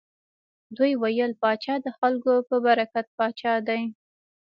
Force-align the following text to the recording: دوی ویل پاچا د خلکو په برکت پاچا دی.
دوی 0.77 0.91
ویل 1.01 1.31
پاچا 1.41 1.75
د 1.85 1.87
خلکو 1.97 2.33
په 2.49 2.55
برکت 2.65 3.05
پاچا 3.17 3.53
دی. 3.67 3.81